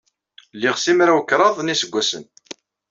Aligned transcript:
Liɣ 0.61 0.75
simraw-kraḍ 0.77 1.55
n 1.61 1.71
yiseggasen. 1.71 2.23